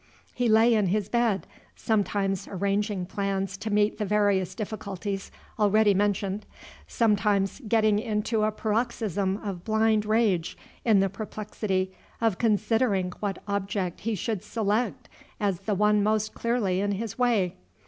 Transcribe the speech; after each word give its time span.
He 0.33 0.49
lay 0.49 0.73
in 0.73 0.87
his 0.87 1.09
bed, 1.09 1.45
sometimes 1.75 2.47
arranging 2.47 3.05
plans 3.05 3.55
to 3.57 3.69
meet 3.69 3.99
the 3.99 4.03
various 4.03 4.55
difficulties 4.55 5.29
already 5.59 5.93
mentioned, 5.93 6.43
sometimes 6.87 7.61
getting 7.67 7.99
into 7.99 8.41
a 8.41 8.51
paroxysm 8.51 9.37
of 9.45 9.63
blind 9.63 10.07
rage 10.07 10.57
in 10.83 11.01
the 11.01 11.09
perplexity 11.09 11.91
of 12.19 12.39
considering 12.39 13.11
what 13.19 13.43
object 13.47 13.99
he 13.99 14.15
should 14.15 14.43
select 14.43 15.07
as 15.39 15.59
the 15.59 15.75
one 15.75 16.01
most 16.01 16.33
clearly 16.33 16.81
in 16.81 16.93
his 16.93 17.19
way. 17.19 17.53